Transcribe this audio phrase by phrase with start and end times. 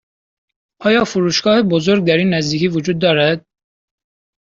[0.79, 3.45] آیا فروشگاه بزرگ در این نزدیکی وجود دارد؟